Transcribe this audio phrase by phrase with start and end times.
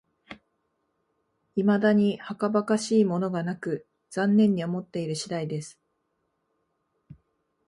[1.55, 5.79] いまだにはかばかしいものがなく、残念に思っている次第です